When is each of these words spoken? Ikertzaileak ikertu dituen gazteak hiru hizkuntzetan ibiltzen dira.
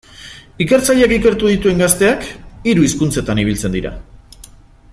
Ikertzaileak 0.63 1.13
ikertu 1.17 1.51
dituen 1.51 1.83
gazteak 1.83 2.25
hiru 2.71 2.87
hizkuntzetan 2.87 3.43
ibiltzen 3.43 3.77
dira. 3.77 3.93